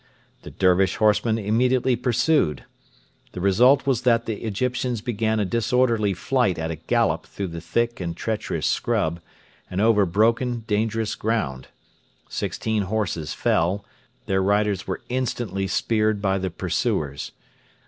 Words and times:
The 0.41 0.49
Dervish 0.49 0.95
horsemen 0.95 1.37
immediately 1.37 1.95
pursued. 1.95 2.63
The 3.33 3.39
result 3.39 3.85
was 3.85 4.01
that 4.01 4.25
the 4.25 4.43
Egyptians 4.45 4.99
began 4.99 5.39
a 5.39 5.45
disorderly 5.45 6.15
flight 6.15 6.57
at 6.57 6.71
a 6.71 6.75
gallop 6.77 7.27
through 7.27 7.49
the 7.49 7.61
thick 7.61 7.99
and 8.01 8.17
treacherous 8.17 8.65
scrub 8.65 9.19
and 9.69 9.79
over 9.79 10.07
broken, 10.07 10.61
dangerous 10.65 11.13
ground. 11.13 11.67
Sixteen 12.29 12.81
horses 12.85 13.35
fell; 13.35 13.85
their 14.25 14.41
riders 14.41 14.87
were 14.87 15.01
instantly 15.07 15.67
speared 15.67 16.19
by 16.19 16.39
the 16.39 16.49
pursuers. 16.49 17.31